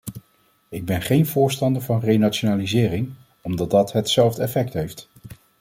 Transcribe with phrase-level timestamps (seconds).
[0.69, 3.09] Ik ben geen voorstander van renationalisering,
[3.41, 5.09] omdat dat hetzelfde effect heeft.